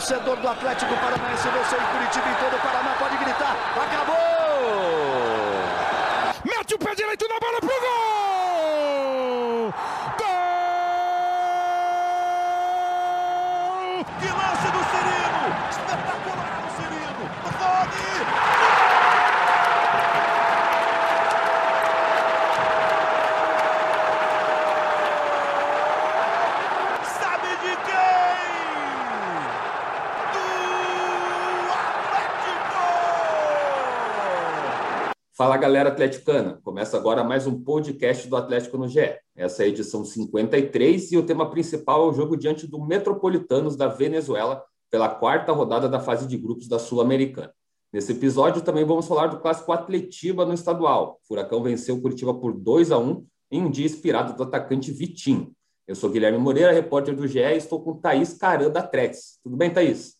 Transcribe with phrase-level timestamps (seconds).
[0.00, 4.16] torcedor do Atlético Paranaense, você em Curitiba e todo o Paraná pode gritar: acabou!
[6.42, 7.78] Mete o pé direito na bola pro gol!
[10.18, 10.26] Gol!
[14.20, 15.44] Que lance do Cirino!
[15.68, 17.24] Espetacular o Cirino!
[17.58, 18.10] Rony!
[27.04, 28.40] Sabe de quem?
[30.32, 30.46] Do
[31.72, 32.80] Atlético!
[35.40, 39.16] Fala galera atleticana, começa agora mais um podcast do Atlético no GE.
[39.34, 43.74] Essa é a edição 53 e o tema principal é o jogo diante do Metropolitanos
[43.74, 47.54] da Venezuela pela quarta rodada da fase de grupos da Sul-Americana.
[47.90, 51.18] Nesse episódio também vamos falar do clássico Atletiba no estadual.
[51.24, 54.92] O Furacão venceu o Curitiba por 2 a 1 em um dia inspirado do atacante
[54.92, 55.52] Vitinho.
[55.88, 58.82] Eu sou Guilherme Moreira, repórter do GE, e estou com Thaís Caran da.
[59.42, 60.19] Tudo bem, Thaís?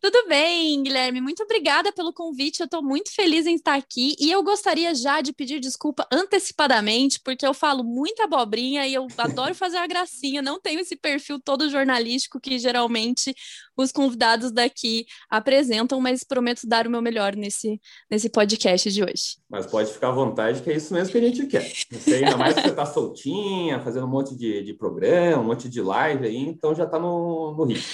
[0.00, 1.20] Tudo bem, Guilherme.
[1.20, 2.60] Muito obrigada pelo convite.
[2.60, 7.18] Eu estou muito feliz em estar aqui e eu gostaria já de pedir desculpa antecipadamente,
[7.24, 10.42] porque eu falo muita abobrinha e eu adoro fazer a gracinha.
[10.42, 13.34] Não tenho esse perfil todo jornalístico que geralmente
[13.76, 17.80] os convidados daqui apresentam, mas prometo dar o meu melhor nesse,
[18.10, 19.38] nesse podcast de hoje.
[19.48, 21.72] Mas pode ficar à vontade, que é isso mesmo que a gente quer.
[21.90, 25.68] Você, ainda mais que você está soltinha, fazendo um monte de, de programa, um monte
[25.68, 27.86] de live aí, então já está no, no ritmo.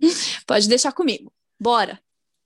[0.46, 1.32] Pode deixar comigo.
[1.58, 2.00] Bora.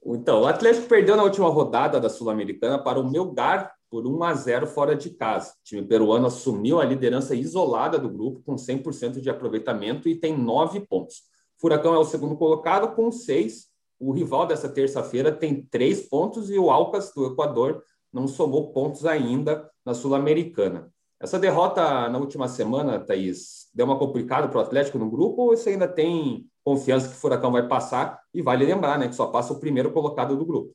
[0.04, 4.34] Então, o Atlético perdeu na última rodada da Sul-Americana para o Melgar por 1 a
[4.34, 5.50] 0 fora de casa.
[5.50, 10.36] O time peruano assumiu a liderança isolada do grupo com 100% de aproveitamento e tem
[10.36, 11.16] nove pontos.
[11.56, 13.68] O Furacão é o segundo colocado com seis.
[13.98, 17.82] O rival dessa terça-feira tem três pontos e o Alcas do Equador
[18.12, 20.92] não somou pontos ainda na Sul-Americana.
[21.20, 25.56] Essa derrota na última semana, Thaís, deu uma complicada para o Atlético no grupo ou
[25.56, 28.20] você ainda tem confiança que o Furacão vai passar?
[28.32, 30.74] E vale lembrar, né, que só passa o primeiro colocado do grupo.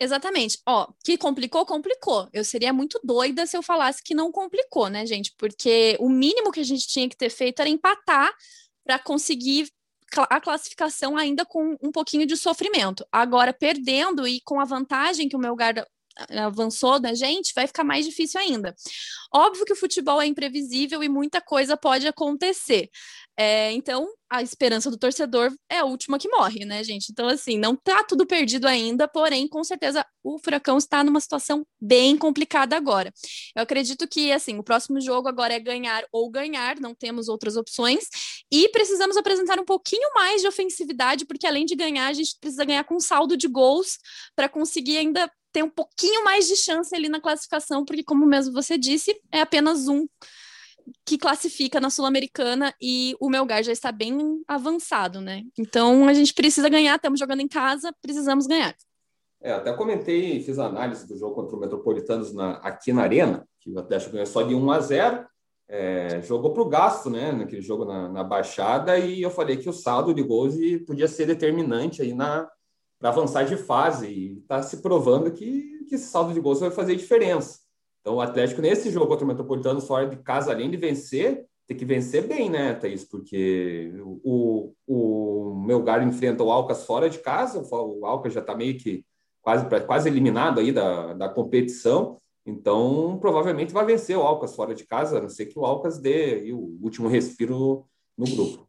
[0.00, 0.58] Exatamente.
[0.66, 2.28] Ó, que complicou, complicou.
[2.32, 5.32] Eu seria muito doida se eu falasse que não complicou, né, gente?
[5.36, 8.32] Porque o mínimo que a gente tinha que ter feito era empatar
[8.82, 9.68] para conseguir
[10.28, 13.06] a classificação ainda com um pouquinho de sofrimento.
[13.12, 15.86] Agora, perdendo e com a vantagem que o Melgar
[16.30, 18.74] avançou da gente, vai ficar mais difícil ainda.
[19.32, 22.90] Óbvio que o futebol é imprevisível e muita coisa pode acontecer.
[23.36, 27.08] É, então, a esperança do torcedor é a última que morre, né, gente?
[27.10, 31.66] Então, assim, não tá tudo perdido ainda, porém, com certeza, o Furacão está numa situação
[31.80, 33.12] bem complicada agora.
[33.56, 37.56] Eu acredito que, assim, o próximo jogo agora é ganhar ou ganhar, não temos outras
[37.56, 38.04] opções,
[38.50, 42.64] e precisamos apresentar um pouquinho mais de ofensividade, porque além de ganhar, a gente precisa
[42.66, 43.98] ganhar com saldo de gols
[44.36, 48.52] para conseguir ainda ter um pouquinho mais de chance ali na classificação, porque, como mesmo
[48.52, 50.06] você disse, é apenas um
[51.04, 55.42] que classifica na Sul-Americana e o Melgar já está bem avançado, né?
[55.58, 58.74] Então a gente precisa ganhar, estamos jogando em casa, precisamos ganhar.
[59.40, 63.70] É, até comentei, fiz análise do jogo contra o Metropolitanos na, aqui na Arena, que
[63.70, 65.26] o Atlético ganhou só de 1 a 0
[65.68, 69.70] é, jogou para o gasto, né, naquele jogo na, na, Baixada, e eu falei que
[69.70, 70.54] o saldo de gols
[70.86, 72.46] podia ser determinante aí na
[72.98, 76.70] para avançar de fase, e está se provando que, que esse saldo de gols vai
[76.70, 77.58] fazer diferença.
[78.02, 81.76] Então, o Atlético, nesse jogo contra o Metropolitano, fora de casa, além de vencer, tem
[81.76, 83.04] que vencer bem, né, Thaís?
[83.04, 83.92] Porque
[84.24, 89.04] o, o Melgar enfrenta o Alcas fora de casa, o Alcas já está meio que
[89.40, 94.84] quase, quase eliminado aí da, da competição, então provavelmente vai vencer o Alcas fora de
[94.84, 97.86] casa, a não ser que o Alcas dê o último respiro
[98.18, 98.68] no grupo.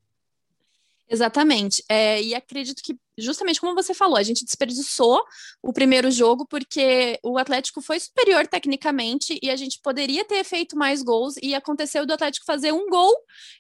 [1.10, 1.84] Exatamente.
[1.90, 5.22] É, e acredito que, justamente como você falou, a gente desperdiçou
[5.62, 10.78] o primeiro jogo porque o Atlético foi superior tecnicamente e a gente poderia ter feito
[10.78, 13.14] mais gols e aconteceu do Atlético fazer um gol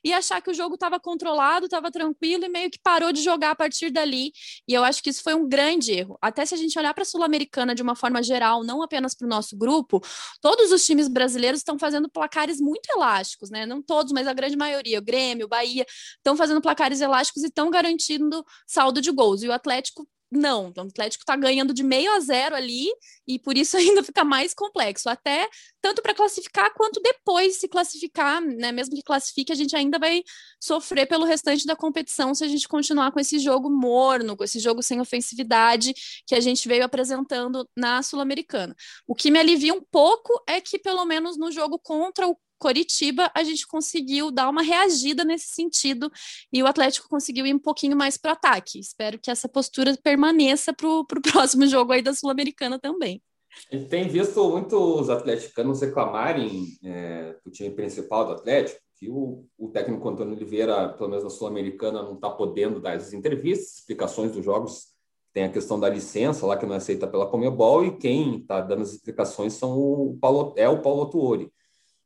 [0.03, 3.51] e achar que o jogo estava controlado, estava tranquilo e meio que parou de jogar
[3.51, 4.31] a partir dali.
[4.67, 6.17] E eu acho que isso foi um grande erro.
[6.21, 9.25] Até se a gente olhar para a Sul-Americana de uma forma geral, não apenas para
[9.25, 10.01] o nosso grupo,
[10.41, 13.65] todos os times brasileiros estão fazendo placares muito elásticos, né?
[13.65, 14.99] Não todos, mas a grande maioria.
[14.99, 15.85] O Grêmio, o Bahia,
[16.17, 19.42] estão fazendo placares elásticos e estão garantindo saldo de gols.
[19.45, 22.87] E o Atlético não, o Atlético está ganhando de meio a zero ali
[23.27, 25.47] e por isso ainda fica mais complexo, até
[25.79, 28.71] tanto para classificar quanto depois se classificar, né?
[28.71, 30.23] Mesmo que classifique, a gente ainda vai
[30.59, 34.59] sofrer pelo restante da competição se a gente continuar com esse jogo morno, com esse
[34.59, 35.93] jogo sem ofensividade
[36.25, 38.75] que a gente veio apresentando na Sul-Americana.
[39.05, 43.29] O que me alivia um pouco é que, pelo menos no jogo contra o Coritiba,
[43.35, 46.09] a gente conseguiu dar uma reagida nesse sentido
[46.51, 48.79] e o Atlético conseguiu ir um pouquinho mais para o ataque.
[48.79, 53.21] Espero que essa postura permaneça para o próximo jogo aí da Sul-Americana também.
[53.69, 59.45] A gente tem visto muitos atleticanos reclamarem é, do time principal do Atlético, que o,
[59.57, 64.31] o técnico Antônio Oliveira, pelo menos na Sul-Americana, não está podendo dar as entrevistas, explicações
[64.31, 64.85] dos jogos.
[65.33, 68.61] Tem a questão da licença lá que não é aceita pela Comebol e quem está
[68.61, 71.51] dando as explicações são o Paulo, é o Paulo Tuori.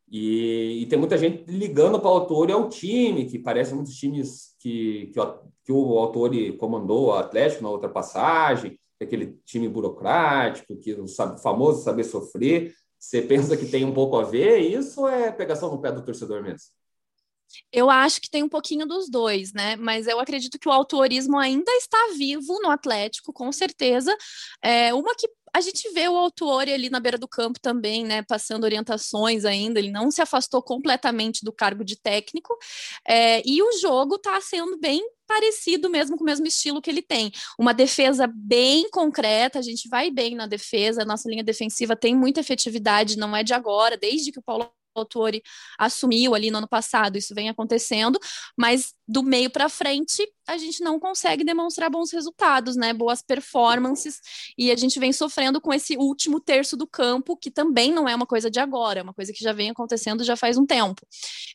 [0.09, 4.56] E, e, tem muita gente ligando o Paulo Tuori ao time, que parece muitos times
[4.57, 10.77] que, que, o, que o Autori comandou o Atlético na outra passagem, aquele time burocrático,
[10.77, 11.07] que o
[11.38, 12.74] famoso saber sofrer.
[12.98, 16.42] Você pensa que tem um pouco a ver isso é pegação no pé do torcedor
[16.42, 16.69] mesmo?
[17.71, 19.75] Eu acho que tem um pouquinho dos dois, né?
[19.75, 24.15] Mas eu acredito que o autorismo ainda está vivo no Atlético, com certeza.
[24.62, 28.21] É, uma que a gente vê o Autori ali na beira do campo também, né?
[28.21, 32.57] Passando orientações ainda, ele não se afastou completamente do cargo de técnico.
[33.07, 37.01] É, e o jogo está sendo bem parecido mesmo com o mesmo estilo que ele
[37.01, 37.31] tem.
[37.59, 42.15] Uma defesa bem concreta, a gente vai bem na defesa, a nossa linha defensiva tem
[42.15, 45.41] muita efetividade, não é de agora, desde que o Paulo Autori
[45.77, 48.19] assumiu ali no ano passado, isso vem acontecendo,
[48.57, 52.94] mas do meio para frente a gente não consegue demonstrar bons resultados, né?
[52.94, 54.19] Boas performances,
[54.57, 58.15] e a gente vem sofrendo com esse último terço do campo, que também não é
[58.15, 61.05] uma coisa de agora, é uma coisa que já vem acontecendo já faz um tempo.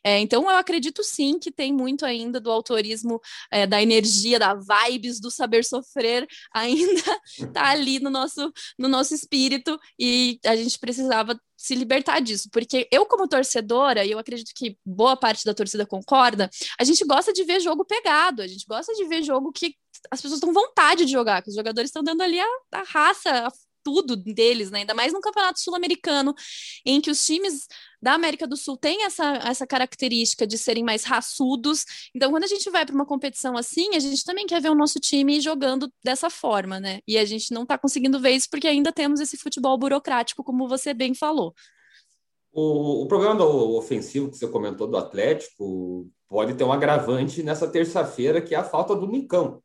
[0.04, 3.18] É, então eu acredito sim que tem muito ainda do autorismo,
[3.50, 7.20] é, da energia, da vibes, do saber sofrer, ainda
[7.52, 12.88] tá ali no nosso, no nosso espírito, e a gente precisava se libertar disso, porque
[12.90, 17.32] eu, como torcedora, e eu acredito que boa parte da torcida concorda, a gente gosta
[17.32, 19.76] de ver jogo pegado, a gente gosta de ver jogo que
[20.10, 23.46] as pessoas estão vontade de jogar, que os jogadores estão dando ali a, a raça,
[23.46, 23.50] a
[23.82, 24.80] tudo deles, né?
[24.80, 26.34] Ainda mais no campeonato sul-americano,
[26.84, 27.66] em que os times
[28.00, 31.84] da América do Sul têm essa, essa característica de serem mais raçudos.
[32.14, 34.74] Então, quando a gente vai para uma competição assim, a gente também quer ver o
[34.74, 37.00] nosso time jogando dessa forma, né?
[37.06, 40.68] E a gente não está conseguindo ver isso porque ainda temos esse futebol burocrático, como
[40.68, 41.54] você bem falou.
[42.52, 47.66] O, o problema do ofensivo que você comentou do Atlético pode ter um agravante nessa
[47.68, 49.62] terça-feira, que é a falta do Nicão.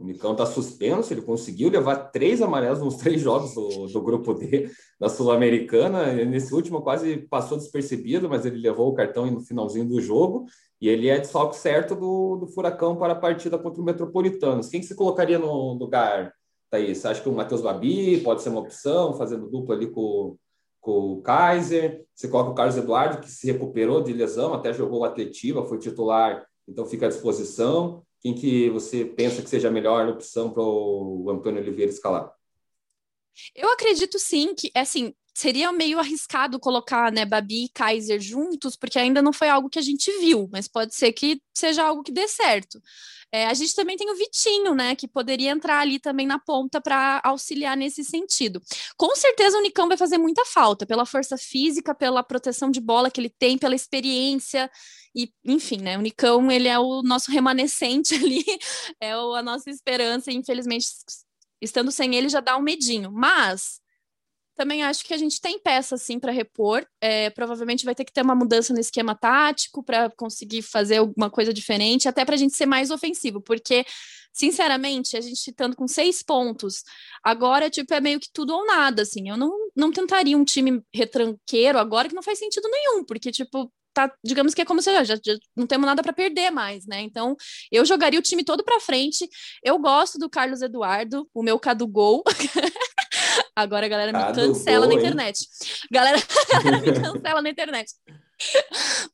[0.00, 4.32] O Nicão está suspenso, ele conseguiu levar três amarelos nos três jogos do, do grupo
[4.32, 6.14] D da Sul-Americana.
[6.24, 10.46] Nesse último quase passou despercebido, mas ele levou o cartão no finalzinho do jogo.
[10.80, 14.70] E ele é desfalque certo do, do Furacão para a partida contra o Metropolitanos.
[14.70, 16.32] Quem que você colocaria no lugar,
[16.70, 17.04] Thaís?
[17.04, 20.34] Acha que o Matheus Babi pode ser uma opção, fazendo dupla ali com,
[20.80, 22.06] com o Kaiser?
[22.14, 26.42] Você coloca o Carlos Eduardo, que se recuperou de lesão, até jogou atletiva, foi titular,
[26.66, 28.02] então fica à disposição.
[28.20, 32.32] Quem que você pensa que seja a melhor opção para o Antônio Oliveira escalar?
[33.54, 38.98] Eu acredito sim que, assim, seria meio arriscado colocar, né, Babi e Kaiser juntos, porque
[38.98, 42.12] ainda não foi algo que a gente viu, mas pode ser que seja algo que
[42.12, 42.80] dê certo.
[43.32, 46.80] É, a gente também tem o Vitinho, né, que poderia entrar ali também na ponta
[46.80, 48.60] para auxiliar nesse sentido.
[48.96, 53.10] Com certeza o Nicão vai fazer muita falta, pela força física, pela proteção de bola
[53.10, 54.68] que ele tem, pela experiência,
[55.14, 58.44] e, enfim, né, o Nicão, ele é o nosso remanescente ali,
[59.00, 60.86] é a nossa esperança, e infelizmente,
[61.60, 63.80] estando sem ele já dá um medinho, mas
[64.60, 66.84] também acho que a gente tem peça assim para repor.
[67.00, 71.30] É, provavelmente vai ter que ter uma mudança no esquema tático para conseguir fazer alguma
[71.30, 73.86] coisa diferente, até para a gente ser mais ofensivo, porque
[74.34, 76.84] sinceramente, a gente estando com seis pontos,
[77.24, 79.30] agora, tipo, é meio que tudo ou nada, assim.
[79.30, 83.72] Eu não, não tentaria um time retranqueiro agora que não faz sentido nenhum, porque, tipo,
[83.94, 87.00] tá, digamos que é como se já, já, não temos nada para perder mais, né?
[87.00, 87.34] Então,
[87.72, 89.26] eu jogaria o time todo para frente.
[89.64, 92.22] Eu gosto do Carlos Eduardo, o meu Cadu Gol.
[93.60, 95.46] Agora a galera me cancela na internet.
[95.90, 96.18] Galera,
[96.80, 97.92] me cancela na internet.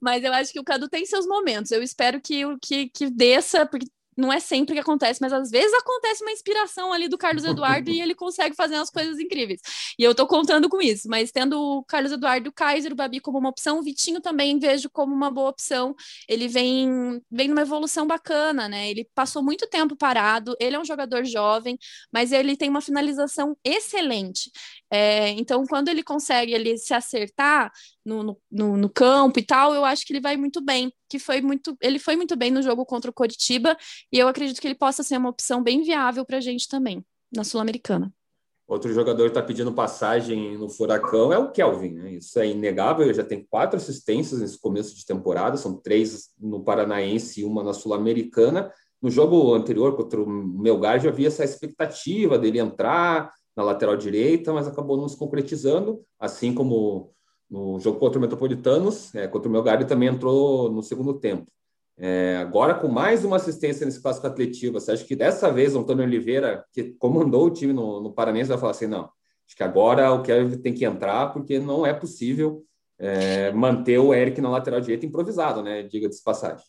[0.01, 1.73] Mas eu acho que o Cadu tem seus momentos.
[1.73, 3.87] Eu espero que, que, que desça, porque
[4.17, 7.91] não é sempre que acontece, mas às vezes acontece uma inspiração ali do Carlos Eduardo
[7.91, 9.61] e ele consegue fazer umas coisas incríveis.
[9.99, 13.21] E eu tô contando com isso, mas tendo o Carlos Eduardo, o Kaiser, o Babi
[13.21, 15.95] como uma opção, o Vitinho também vejo como uma boa opção.
[16.29, 18.91] Ele vem, vem numa evolução bacana, né?
[18.91, 21.79] Ele passou muito tempo parado, ele é um jogador jovem,
[22.13, 24.51] mas ele tem uma finalização excelente.
[24.91, 27.73] É, então, quando ele consegue ele se acertar
[28.05, 30.93] no, no, no, campo e tal, eu acho que ele vai muito bem.
[31.09, 33.77] Que foi muito, ele foi muito bem no jogo contra o Coritiba
[34.13, 37.05] e eu acredito que ele possa ser uma opção bem viável para a gente também
[37.35, 38.13] na Sul-Americana.
[38.69, 41.95] Outro jogador que está pedindo passagem no Furacão é o Kelvin.
[41.95, 42.13] Né?
[42.15, 43.05] Isso é inegável.
[43.05, 47.63] Ele já tem quatro assistências nesse começo de temporada, são três no Paranaense e uma
[47.63, 48.73] na Sul-Americana.
[49.01, 54.53] No jogo anterior contra o Melgar já havia essa expectativa dele entrar, na lateral direita,
[54.53, 57.13] mas acabou não se concretizando, assim como
[57.49, 61.51] no jogo contra o Metropolitanos, é, contra o Melgar, também entrou no segundo tempo.
[61.99, 65.79] É, agora, com mais uma assistência nesse clássico atletivo, você acha que dessa vez o
[65.79, 69.05] Antônio Oliveira, que comandou o time no, no Paranense, vai falar assim: não,
[69.47, 72.63] acho que agora o Kevin tem que entrar, porque não é possível
[72.99, 75.85] é, manter o Eric na lateral direita improvisado, né?
[75.85, 76.65] Diga de passagem.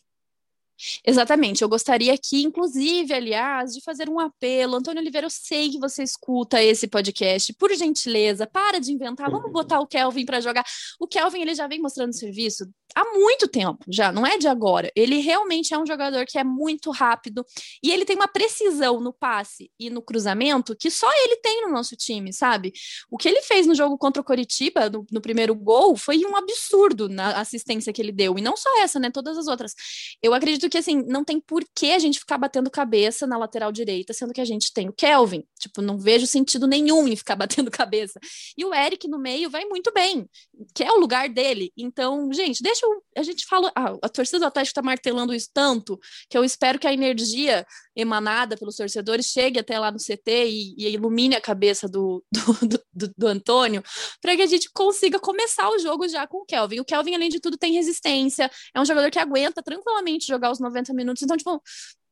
[1.06, 4.76] Exatamente, eu gostaria aqui, inclusive, aliás, de fazer um apelo.
[4.76, 9.50] Antônio Oliveira, eu sei que você escuta esse podcast, por gentileza, para de inventar, vamos
[9.50, 10.64] botar o Kelvin para jogar.
[11.00, 14.90] O Kelvin, ele já vem mostrando serviço há muito tempo, já, não é de agora.
[14.94, 17.44] Ele realmente é um jogador que é muito rápido
[17.82, 21.72] e ele tem uma precisão no passe e no cruzamento que só ele tem no
[21.72, 22.72] nosso time, sabe?
[23.10, 26.36] O que ele fez no jogo contra o Coritiba, no, no primeiro gol, foi um
[26.36, 29.74] absurdo na assistência que ele deu, e não só essa, né, todas as outras.
[30.22, 33.72] Eu acredito que, assim, não tem por que a gente ficar batendo cabeça na lateral
[33.72, 35.44] direita, sendo que a gente tem o Kelvin.
[35.58, 38.18] Tipo, não vejo sentido nenhum em ficar batendo cabeça.
[38.56, 40.28] E o Eric no meio vai muito bem,
[40.74, 41.72] que é o lugar dele.
[41.76, 43.72] Então, gente, deixa eu, a gente fala.
[43.74, 45.98] Ah, a torcida do Atlético tá martelando isso tanto
[46.28, 50.74] que eu espero que a energia emanada pelos torcedores chegue até lá no CT e,
[50.78, 53.82] e ilumine a cabeça do, do, do, do Antônio,
[54.20, 56.80] para que a gente consiga começar o jogo já com o Kelvin.
[56.80, 60.60] O Kelvin, além de tudo, tem resistência, é um jogador que aguenta tranquilamente jogar os
[60.60, 61.22] 90 minutos.
[61.22, 61.60] Então, tipo,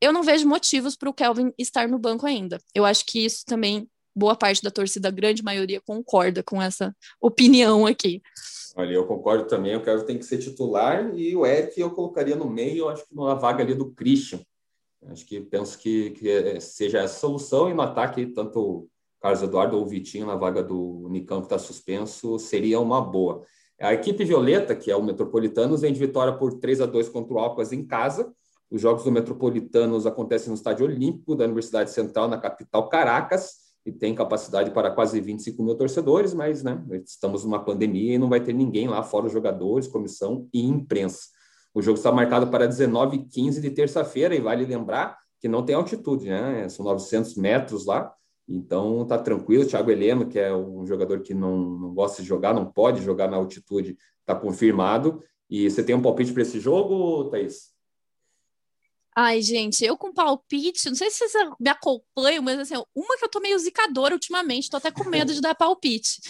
[0.01, 2.59] eu não vejo motivos para o Kelvin estar no banco ainda.
[2.75, 6.95] Eu acho que isso também, boa parte da torcida, a grande maioria, concorda com essa
[7.21, 8.23] opinião aqui.
[8.77, 12.37] Olha, eu concordo também, o Kelvin tem que ser titular e o Eric eu colocaria
[12.37, 14.41] no meio, eu acho que numa vaga ali do Christian.
[15.09, 18.89] Acho que penso que, que é, seja essa solução e no ataque, tanto o
[19.21, 23.43] Carlos Eduardo ou o Vitinho na vaga do Nicão, que está suspenso, seria uma boa.
[23.81, 27.35] A equipe violeta, que é o Metropolitanos, vem de vitória por 3 a 2 contra
[27.35, 28.33] o Alcas em casa.
[28.71, 33.93] Os jogos do Metropolitanos acontecem no Estádio Olímpico da Universidade Central, na capital Caracas, e
[33.93, 38.41] tem capacidade para quase 25 mil torcedores, mas né, estamos numa pandemia e não vai
[38.41, 41.29] ter ninguém lá, fora os jogadores, comissão e imprensa.
[41.73, 46.29] O jogo está marcado para 19h15 de terça-feira e vale lembrar que não tem altitude,
[46.29, 46.69] né?
[46.69, 48.13] São 900 metros lá,
[48.49, 49.67] então tá tranquilo.
[49.67, 53.29] Thiago Heleno, que é um jogador que não, não gosta de jogar, não pode jogar
[53.31, 55.23] na altitude, está confirmado.
[55.49, 57.76] E você tem um palpite para esse jogo, Thaís?
[59.19, 63.25] Ai, gente, eu com palpite, não sei se vocês me acompanham, mas assim, uma que
[63.25, 66.21] eu tô meio zicadora ultimamente, tô até com medo de dar palpite.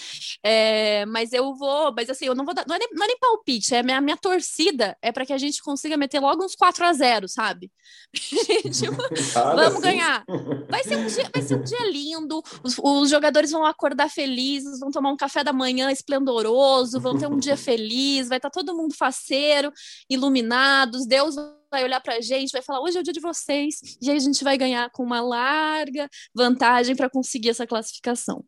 [0.41, 3.09] É, mas eu vou, mas assim, eu não vou dar, não é nem, não é
[3.09, 6.45] nem palpite, é a minha, minha torcida é para que a gente consiga meter logo
[6.45, 7.73] uns 4 a 0 sabe?
[8.15, 8.87] gente,
[9.35, 9.81] vamos assim.
[9.81, 10.25] ganhar.
[10.69, 14.79] Vai ser, um dia, vai ser um dia lindo, os, os jogadores vão acordar felizes,
[14.79, 18.61] vão tomar um café da manhã esplendoroso, vão ter um dia feliz, vai estar tá
[18.61, 19.73] todo mundo faceiro,
[20.09, 21.35] iluminados, Deus
[21.71, 24.17] vai olhar para a gente, vai falar: hoje é o dia de vocês, e aí
[24.17, 28.45] a gente vai ganhar com uma larga vantagem para conseguir essa classificação.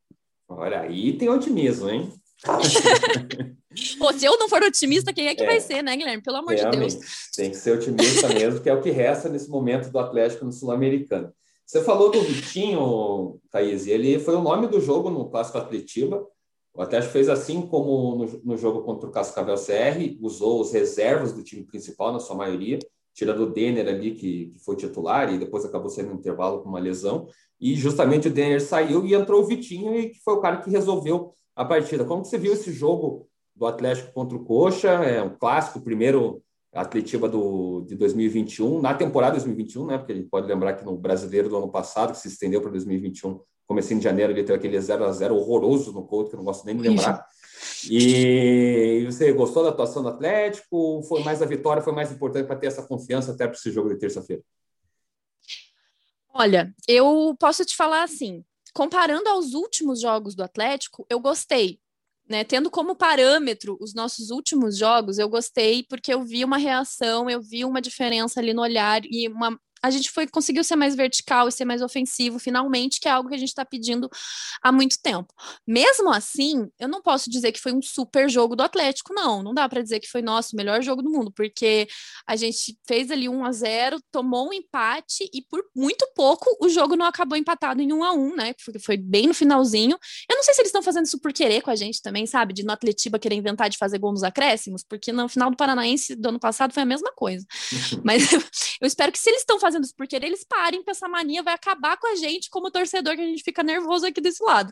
[0.48, 2.12] Olha, aí tem otimismo, hein?
[3.98, 6.22] Pô, se eu não for otimista, quem é que é, vai ser, né, Guilherme?
[6.22, 6.98] Pelo amor de Deus.
[7.36, 10.52] Tem que ser otimista mesmo, que é o que resta nesse momento do Atlético no
[10.52, 11.32] Sul-Americano.
[11.66, 16.26] Você falou do Vitinho, Thaís, ele foi o nome do jogo no Clássico Atletiba.
[16.72, 21.32] O Atlético fez assim como no, no jogo contra o Cascavel CR, usou os reservas
[21.32, 22.78] do time principal, na sua maioria,
[23.18, 26.78] tirando o Denner ali, que, que foi titular, e depois acabou sendo intervalo com uma
[26.78, 27.26] lesão.
[27.60, 30.70] E justamente o Denner saiu e entrou o Vitinho, e que foi o cara que
[30.70, 32.04] resolveu a partida.
[32.04, 34.88] Como você viu esse jogo do Atlético contra o Coxa?
[34.88, 36.40] É um clássico, primeiro
[36.72, 39.98] Atletiva do, de 2021, na temporada 2021, né?
[39.98, 42.70] Porque a gente pode lembrar que no brasileiro do ano passado, que se estendeu para
[42.70, 46.38] 2021, comecinho de janeiro, ele teve aquele 0 a 0 horroroso no Couto, que eu
[46.38, 47.26] não gosto nem de lembrar.
[47.84, 51.02] E você gostou da atuação do Atlético?
[51.02, 53.88] Foi mais a vitória, foi mais importante para ter essa confiança até para esse jogo
[53.88, 54.42] de terça-feira?
[56.32, 61.80] Olha, eu posso te falar assim, comparando aos últimos jogos do Atlético, eu gostei.
[62.28, 67.30] Né, tendo como parâmetro os nossos últimos jogos, eu gostei porque eu vi uma reação,
[67.30, 70.94] eu vi uma diferença ali no olhar e uma, a gente foi conseguiu ser mais
[70.94, 74.08] vertical e ser mais ofensivo finalmente, que é algo que a gente está pedindo
[74.62, 75.32] há muito tempo.
[75.66, 79.42] Mesmo assim, eu não posso dizer que foi um super jogo do Atlético, não.
[79.42, 81.88] Não dá para dizer que foi nosso melhor jogo do mundo, porque
[82.26, 86.68] a gente fez ali 1 a 0, tomou um empate e por muito pouco o
[86.68, 88.54] jogo não acabou empatado em 1 a 1, né?
[88.64, 89.96] Porque foi bem no finalzinho.
[90.28, 92.52] Eu não sei se eles estão fazendo isso por querer com a gente também, sabe?
[92.52, 96.14] De no Atletiba querer inventar de fazer gol nos acréscimos, porque no final do Paranaense
[96.14, 97.46] do ano passado foi a mesma coisa.
[98.04, 98.22] Mas
[98.80, 101.42] eu espero que se eles estão fazendo isso por querer, eles parem com essa mania,
[101.42, 104.70] vai acabar com a gente como torcedor, que a gente fica nervoso aqui desse lado.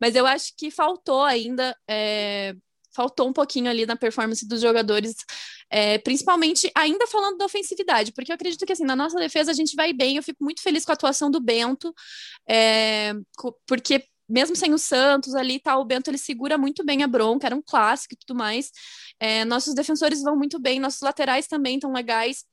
[0.00, 1.76] Mas eu acho que faltou ainda.
[1.88, 2.54] É,
[2.94, 5.14] faltou um pouquinho ali na performance dos jogadores,
[5.68, 9.54] é, principalmente ainda falando da ofensividade, porque eu acredito que assim, na nossa defesa a
[9.54, 11.94] gente vai bem, eu fico muito feliz com a atuação do Bento,
[12.48, 13.12] é,
[13.66, 17.46] porque mesmo sem o Santos ali tá, o Bento ele segura muito bem a bronca,
[17.46, 18.70] era um clássico e tudo mais.
[19.20, 22.44] É, nossos defensores vão muito bem, nossos laterais também estão legais.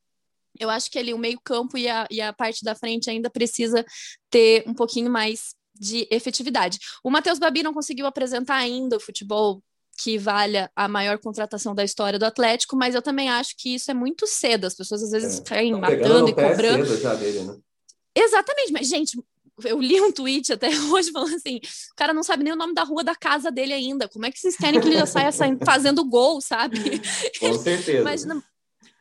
[0.59, 3.85] Eu acho que ali o meio-campo e a, e a parte da frente ainda precisa
[4.29, 6.79] ter um pouquinho mais de efetividade.
[7.03, 9.61] O Matheus Babi não conseguiu apresentar ainda o futebol
[9.97, 13.91] que valha a maior contratação da história do Atlético, mas eu também acho que isso
[13.91, 14.65] é muito cedo.
[14.65, 15.43] As pessoas às vezes é.
[15.43, 16.85] caem matando e cobrando.
[17.17, 17.57] Dele, né?
[18.15, 19.17] Exatamente, mas, gente,
[19.63, 22.73] eu li um tweet até hoje falando assim: o cara não sabe nem o nome
[22.73, 24.07] da rua da casa dele ainda.
[24.07, 25.31] Como é que vocês querem que ele já saia
[25.63, 26.79] fazendo gol, sabe?
[27.39, 27.99] Com certeza.
[28.01, 28.43] Imagina,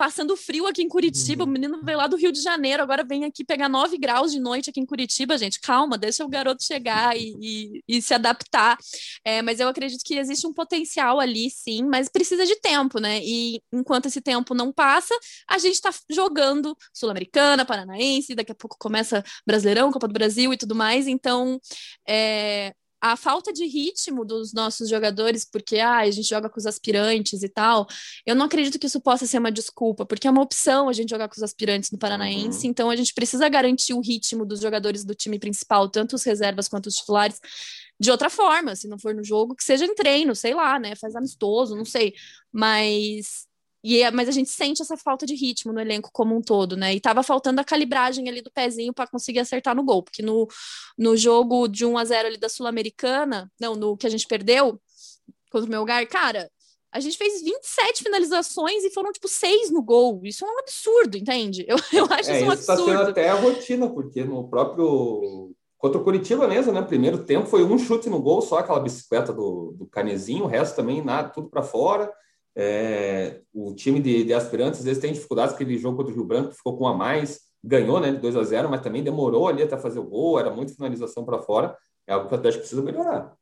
[0.02, 1.44] passando frio aqui em Curitiba.
[1.44, 1.50] Uhum.
[1.50, 4.40] O menino veio lá do Rio de Janeiro, agora vem aqui pegar 9 graus de
[4.40, 5.60] noite aqui em Curitiba, gente.
[5.60, 8.76] Calma, deixa o garoto chegar e, e, e se adaptar.
[9.24, 13.20] É, mas eu acredito que existe um potencial ali, sim, mas precisa de tempo, né?
[13.22, 15.16] E enquanto esse tempo não passa,
[15.48, 20.56] a gente está jogando Sul-Americana, Paranaense, daqui a pouco começa Brasileirão, Copa do Brasil e
[20.56, 21.06] tudo mais.
[21.06, 21.60] Então,
[22.08, 26.66] é, a falta de ritmo dos nossos jogadores, porque ah, a gente joga com os
[26.66, 27.88] aspirantes e tal,
[28.24, 31.10] eu não acredito que isso possa ser uma desculpa, porque é uma opção a gente
[31.10, 32.70] jogar com os aspirantes no Paranaense, uhum.
[32.70, 36.68] então a gente precisa garantir o ritmo dos jogadores do time principal, tanto os reservas
[36.68, 37.40] quanto os titulares,
[37.98, 40.96] de outra forma, se não for no jogo, que seja em treino, sei lá, né?
[40.96, 42.14] Faz amistoso, não sei.
[42.50, 43.46] Mas
[43.82, 46.76] e, é, mas a gente sente essa falta de ritmo no elenco como um todo,
[46.76, 46.94] né?
[46.94, 50.46] E tava faltando a calibragem ali do pezinho para conseguir acertar no gol, porque no,
[50.96, 54.80] no jogo de 1 a 0 ali da Sul-Americana, não, no que a gente perdeu
[55.50, 56.48] contra o meu lugar, cara,
[56.92, 60.20] a gente fez 27 finalizações e foram, tipo, seis no gol.
[60.24, 61.64] Isso é um absurdo, entende?
[61.66, 62.54] Eu, eu acho é, isso um absurdo.
[62.54, 65.52] Isso tá sendo até a rotina, porque no próprio...
[65.78, 66.80] Contra o Curitiba mesmo, né?
[66.80, 70.76] Primeiro tempo foi um chute no gol, só aquela bicicleta do, do Canezinho, o resto
[70.76, 72.08] também nada, tudo para fora.
[72.54, 76.24] É, o time de, de, aspirantes às vezes tem dificuldades, aquele jogo contra o Rio
[76.24, 79.48] Branco ficou com um a mais, ganhou né, de 2 a 0, mas também demorou
[79.48, 81.76] ali até fazer o gol, era muita finalização para fora.
[82.06, 83.34] É algo que o Atlético precisa melhorar.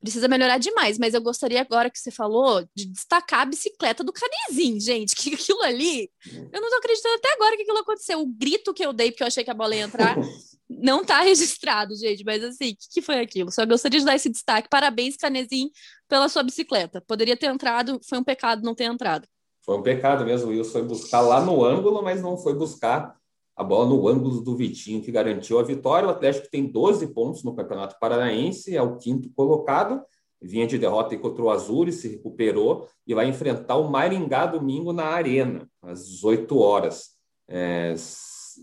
[0.00, 4.12] Precisa melhorar demais, mas eu gostaria agora que você falou de destacar a bicicleta do
[4.12, 6.08] Canezinho, gente, que aquilo ali,
[6.52, 8.20] eu não tô acreditando até agora que aquilo aconteceu.
[8.20, 10.16] O grito que eu dei porque eu achei que a bola ia entrar
[10.68, 13.50] não tá registrado, gente, mas assim, o que, que, foi aquilo?
[13.50, 14.68] Só gostaria de dar esse destaque.
[14.68, 15.70] Parabéns, Canezinho,
[16.08, 17.02] pela sua bicicleta.
[17.06, 19.26] Poderia ter entrado, foi um pecado não ter entrado.
[19.64, 20.48] Foi um pecado mesmo.
[20.48, 23.16] O Wilson foi buscar lá no ângulo, mas não foi buscar
[23.56, 26.06] a bola no ângulo do Vitinho, que garantiu a vitória.
[26.06, 30.02] O Atlético tem 12 pontos no Campeonato Paranaense, é o quinto colocado.
[30.40, 35.06] Vinha de derrota contra o Azul, se recuperou e vai enfrentar o Maringá domingo na
[35.06, 37.10] Arena, às 18 horas.
[37.48, 37.94] É,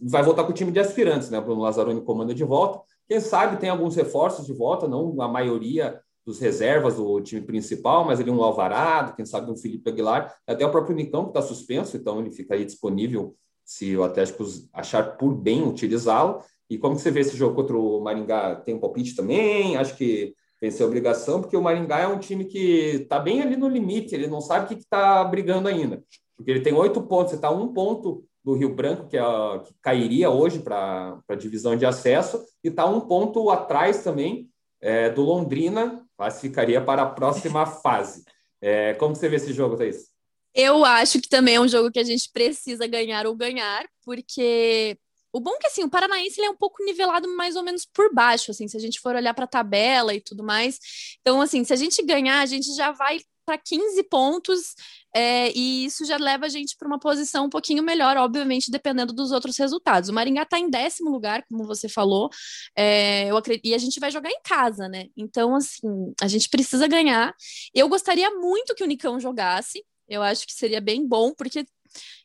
[0.03, 1.39] vai voltar com o time de aspirantes, né?
[1.39, 2.81] Bruno Lazzaroni comanda de volta.
[3.07, 8.03] Quem sabe tem alguns reforços de volta, não a maioria dos reservas do time principal,
[8.03, 11.41] mas ali um Alvarado, quem sabe um Felipe Aguilar, até o próprio Nicão que está
[11.41, 16.41] suspenso, então ele fica aí disponível se o Atlético achar por bem utilizá-lo.
[16.67, 18.55] E como que você vê esse jogo contra o Maringá?
[18.55, 19.77] Tem um palpite também?
[19.77, 23.55] Acho que vencer a obrigação, porque o Maringá é um time que está bem ali
[23.55, 26.03] no limite, ele não sabe o que está brigando ainda.
[26.35, 29.21] Porque ele tem oito pontos, você está um ponto do Rio Branco, que, é,
[29.65, 34.47] que cairia hoje para a divisão de acesso, e está um ponto atrás também
[34.79, 38.23] é, do Londrina, classificaria para a próxima fase.
[38.61, 40.11] É, como você vê esse jogo, Thaís?
[40.53, 44.95] Eu acho que também é um jogo que a gente precisa ganhar ou ganhar, porque
[45.33, 47.83] o bom é que assim, o Paranaense ele é um pouco nivelado mais ou menos
[47.83, 50.79] por baixo, assim, se a gente for olhar para a tabela e tudo mais.
[51.19, 54.75] Então, assim, se a gente ganhar, a gente já vai para 15 pontos
[55.15, 59.13] é, e isso já leva a gente para uma posição um pouquinho melhor, obviamente, dependendo
[59.13, 60.09] dos outros resultados.
[60.09, 62.29] O Maringá está em décimo lugar, como você falou,
[62.75, 65.05] é, eu acredito, e a gente vai jogar em casa, né?
[65.15, 67.33] Então, assim, a gente precisa ganhar.
[67.73, 71.65] Eu gostaria muito que o Nicão jogasse, eu acho que seria bem bom, porque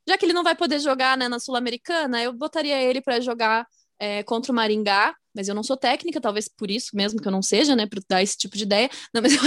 [0.08, 3.66] já que ele não vai poder jogar né, na Sul-Americana, eu botaria ele para jogar
[4.00, 7.32] é, contra o Maringá, mas eu não sou técnica, talvez por isso mesmo que eu
[7.32, 8.90] não seja, né, para dar esse tipo de ideia.
[9.14, 9.40] Não, mas, eu,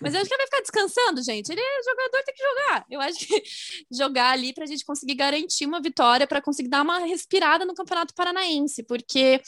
[0.00, 1.50] mas eu acho que ele vai ficar descansando, gente.
[1.50, 2.86] Ele é jogador, tem que jogar.
[2.90, 3.42] Eu acho que
[3.90, 7.74] jogar ali para a gente conseguir garantir uma vitória, para conseguir dar uma respirada no
[7.74, 9.40] Campeonato Paranaense, porque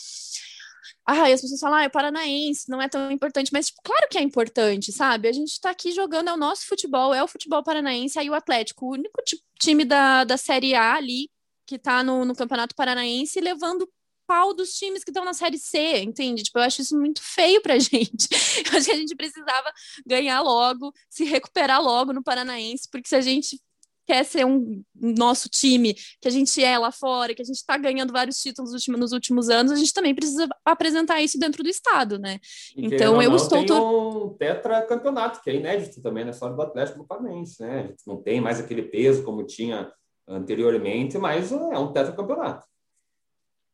[1.06, 4.18] ah, as pessoas falam, ah, é paranaense, não é tão importante, mas tipo, claro que
[4.18, 5.28] é importante, sabe?
[5.28, 8.34] A gente está aqui jogando, é o nosso futebol, é o futebol paranaense, aí o
[8.34, 9.22] Atlético, o único
[9.60, 11.30] time da, da Série A ali,
[11.64, 13.88] que está no, no Campeonato Paranaense, levando
[14.26, 16.42] pau dos times que estão na Série C, entende?
[16.42, 18.28] Tipo, eu acho isso muito feio pra gente.
[18.64, 19.72] Eu acho que a gente precisava
[20.06, 23.60] ganhar logo, se recuperar logo no Paranaense, porque se a gente
[24.06, 27.76] quer ser um nosso time, que a gente é lá fora, que a gente está
[27.76, 32.18] ganhando vários títulos nos últimos anos, a gente também precisa apresentar isso dentro do estado,
[32.18, 32.38] né?
[32.76, 36.62] E então eu não, estou tem um tetracampeonato que é inédito também na história do
[36.62, 37.80] Atlético do Paranaense, né?
[37.80, 39.90] A gente não tem mais aquele peso como tinha
[40.28, 42.64] anteriormente, mas é um tetracampeonato.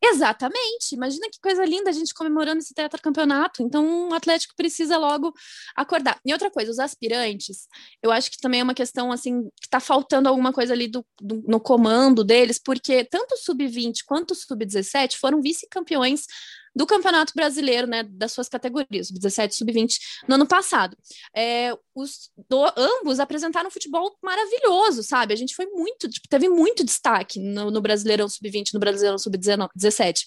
[0.05, 0.95] Exatamente.
[0.95, 3.63] Imagina que coisa linda a gente comemorando esse tetracampeonato.
[3.63, 5.33] Então, o Atlético precisa logo
[5.77, 6.19] acordar.
[6.27, 7.69] E outra coisa, os aspirantes,
[8.03, 11.07] eu acho que também é uma questão assim que está faltando alguma coisa ali do,
[11.21, 16.27] do, no comando deles, porque tanto o sub-20 quanto o sub-17 foram vice-campeões
[16.75, 20.97] do Campeonato Brasileiro, né, das suas categorias, sub-17 sub-20, no ano passado.
[21.37, 25.35] É, os do, ambos apresentaram um futebol maravilhoso, sabe?
[25.35, 30.25] A gente foi muito, tipo, teve muito destaque no, no Brasileirão sub-20, no Brasileirão sub-17.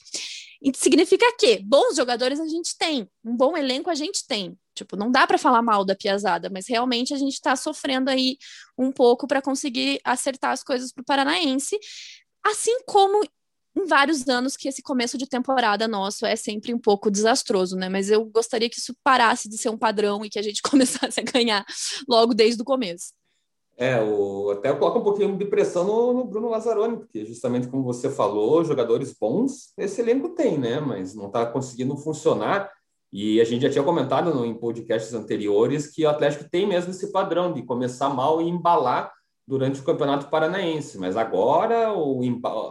[0.61, 4.57] E significa que bons jogadores a gente tem, um bom elenco a gente tem.
[4.73, 8.37] Tipo, não dá para falar mal da Piazada, mas realmente a gente está sofrendo aí
[8.77, 11.79] um pouco para conseguir acertar as coisas para o Paranaense,
[12.43, 13.23] assim como
[13.75, 17.89] em vários anos que esse começo de temporada nosso é sempre um pouco desastroso, né?
[17.89, 21.19] Mas eu gostaria que isso parasse de ser um padrão e que a gente começasse
[21.19, 21.65] a ganhar
[22.07, 23.13] logo desde o começo.
[23.77, 27.83] É, o, até coloca um pouquinho de pressão no, no, Bruno Lazzaroni, porque justamente como
[27.83, 30.79] você falou, jogadores bons esse elenco tem, né?
[30.79, 32.71] Mas não está conseguindo funcionar.
[33.11, 36.91] E a gente já tinha comentado no, em podcasts anteriores que o Atlético tem mesmo
[36.91, 39.11] esse padrão de começar mal e embalar
[39.47, 40.97] durante o Campeonato Paranaense.
[40.97, 42.21] Mas agora o,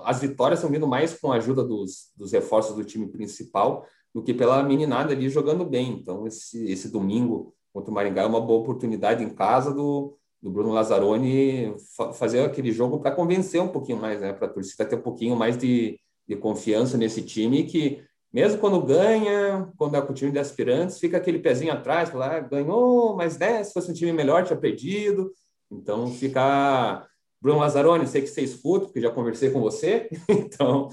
[0.04, 4.22] as vitórias estão vindo mais com a ajuda dos, dos reforços do time principal do
[4.22, 5.90] que pela meninada ali jogando bem.
[5.92, 10.50] Então, esse, esse domingo contra o Maringá é uma boa oportunidade em casa do do
[10.50, 11.74] Bruno Lazzaroni
[12.12, 14.30] fazer aquele jogo para convencer um pouquinho mais, né?
[14.30, 18.82] Para a torcida ter um pouquinho mais de, de confiança nesse time que, mesmo quando
[18.82, 23.16] ganha, quando é com o time de aspirantes, fica aquele pezinho atrás, lá, ah, ganhou,
[23.16, 25.32] mas né, se fosse um time melhor, tinha perdido.
[25.70, 27.06] Então fica.
[27.40, 30.88] Bruno Lazzaroni, sei que você escuta, porque já conversei com você, então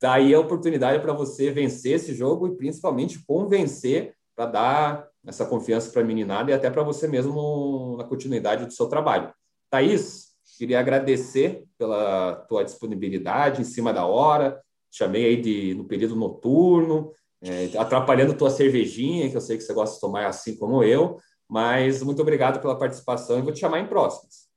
[0.00, 5.46] tá aí a oportunidade para você vencer esse jogo e principalmente convencer para dar essa
[5.46, 9.32] confiança para a meninada e até para você mesmo na continuidade do seu trabalho.
[9.70, 16.16] Thaís, queria agradecer pela tua disponibilidade em cima da hora, chamei aí de, no período
[16.16, 20.82] noturno, é, atrapalhando tua cervejinha, que eu sei que você gosta de tomar assim como
[20.82, 21.18] eu,
[21.52, 24.48] mas muito obrigado pela participação e vou te chamar em próximas.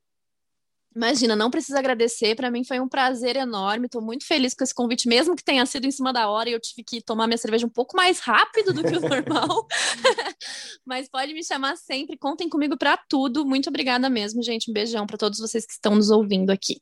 [0.94, 2.34] Imagina, não precisa agradecer.
[2.34, 3.84] Para mim foi um prazer enorme.
[3.84, 6.54] Estou muito feliz com esse convite, mesmo que tenha sido em cima da hora e
[6.54, 9.66] eu tive que tomar minha cerveja um pouco mais rápido do que o normal.
[10.86, 12.16] Mas pode me chamar sempre.
[12.16, 13.44] Contem comigo para tudo.
[13.44, 14.70] Muito obrigada mesmo, gente.
[14.70, 16.80] Um beijão para todos vocês que estão nos ouvindo aqui.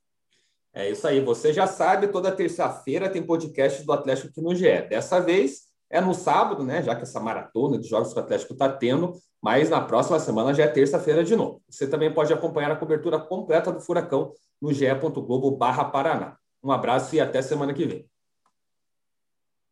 [0.72, 1.18] É isso aí.
[1.18, 4.88] Você já sabe, toda terça-feira tem podcast do Atlético aqui no GE.
[4.88, 6.82] Dessa vez é no sábado, né?
[6.82, 10.52] Já que essa maratona de jogos que o Atlético está tendo, mas na próxima semana
[10.52, 11.62] já é terça-feira de novo.
[11.70, 16.36] Você também pode acompanhar a cobertura completa do Furacão no ge.globo Paraná.
[16.62, 18.10] Um abraço e até semana que vem.